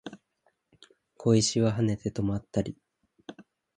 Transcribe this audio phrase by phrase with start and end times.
[1.15, 2.75] 小石は跳ねて止まったり